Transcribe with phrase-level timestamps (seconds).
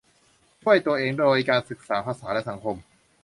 [0.61, 2.75] ช่วยตัวเองโดยการศึกษาภาษาและสังคม